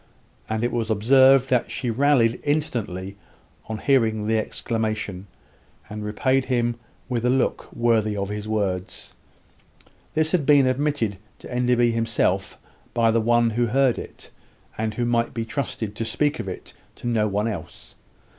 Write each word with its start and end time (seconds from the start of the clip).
and 0.49 0.63
it 0.63 0.71
was 0.71 0.89
observed 0.89 1.47
that 1.51 1.69
she 1.69 1.91
rallied 1.91 2.41
instantly 2.43 3.15
on 3.69 3.77
hearing 3.77 4.25
the 4.25 4.35
exclamation, 4.35 5.27
and 5.91 6.03
repaid 6.03 6.45
him 6.45 6.75
with 7.07 7.23
a 7.23 7.29
look 7.29 7.71
worthy 7.71 8.17
of 8.17 8.27
his 8.29 8.47
words. 8.47 9.13
This 10.15 10.31
had 10.31 10.43
been 10.43 10.65
admitted 10.65 11.19
to 11.37 11.53
Enderby 11.53 11.91
himself 11.91 12.57
by 12.95 13.11
the 13.11 13.21
one 13.21 13.51
who 13.51 13.67
heard 13.67 13.99
it, 13.99 14.31
and 14.75 14.95
who 14.95 15.05
might 15.05 15.35
be 15.35 15.45
trusted 15.45 15.95
to 15.97 16.03
speak 16.03 16.39
of 16.39 16.47
it 16.47 16.73
to 16.95 17.05
no 17.05 17.27
one 17.27 17.47
else. 17.47 17.93